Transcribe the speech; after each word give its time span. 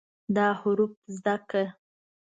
دا 0.35 0.47
حروف 0.59 0.91
زده 1.15 1.35
کړه 1.49 1.67